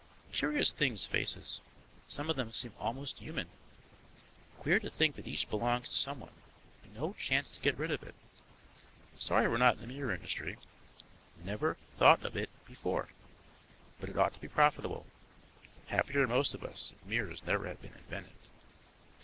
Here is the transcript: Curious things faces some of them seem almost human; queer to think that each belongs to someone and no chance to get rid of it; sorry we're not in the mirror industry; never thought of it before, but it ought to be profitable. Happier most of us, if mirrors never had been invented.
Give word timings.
Curious 0.31 0.71
things 0.71 1.05
faces 1.05 1.61
some 2.07 2.27
of 2.27 2.35
them 2.35 2.51
seem 2.51 2.73
almost 2.79 3.19
human; 3.19 3.51
queer 4.57 4.79
to 4.79 4.89
think 4.89 5.15
that 5.15 5.27
each 5.27 5.47
belongs 5.47 5.89
to 5.89 5.95
someone 5.95 6.31
and 6.83 6.95
no 6.95 7.13
chance 7.13 7.51
to 7.51 7.59
get 7.61 7.77
rid 7.77 7.91
of 7.91 8.01
it; 8.01 8.15
sorry 9.19 9.47
we're 9.47 9.57
not 9.57 9.75
in 9.75 9.81
the 9.81 9.85
mirror 9.85 10.11
industry; 10.11 10.57
never 11.45 11.77
thought 11.97 12.25
of 12.25 12.35
it 12.35 12.49
before, 12.65 13.09
but 13.99 14.09
it 14.09 14.17
ought 14.17 14.33
to 14.33 14.41
be 14.41 14.47
profitable. 14.47 15.05
Happier 15.89 16.25
most 16.25 16.55
of 16.55 16.63
us, 16.63 16.95
if 16.99 17.05
mirrors 17.07 17.43
never 17.45 17.67
had 17.67 17.79
been 17.79 17.93
invented. 17.93 18.33